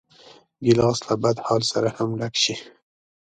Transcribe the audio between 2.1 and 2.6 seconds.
ډک شي.